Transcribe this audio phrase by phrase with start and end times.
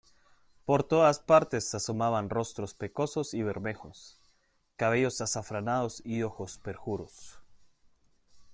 [0.65, 4.19] por todas partes asomaban rostros pecosos y bermejos,
[4.75, 7.39] cabellos azafranados y ojos perjuros.